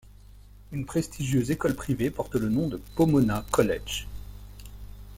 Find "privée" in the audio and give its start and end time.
1.75-2.09